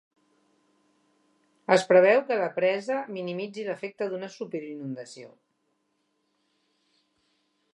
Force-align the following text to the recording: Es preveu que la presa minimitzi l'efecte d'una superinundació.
Es 1.75 1.83
preveu 1.91 2.23
que 2.31 2.37
la 2.39 2.47
presa 2.55 2.97
minimitzi 3.17 3.67
l'efecte 3.67 4.09
d'una 4.15 4.31
superinundació. 4.37 5.33